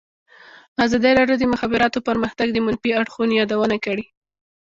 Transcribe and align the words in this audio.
ازادي 0.85 1.11
راډیو 1.19 1.35
د 1.39 1.41
د 1.47 1.51
مخابراتو 1.53 1.99
پرمختګ 2.09 2.47
د 2.53 2.57
منفي 2.65 2.91
اړخونو 3.01 3.37
یادونه 3.39 3.77
کړې. 3.85 4.05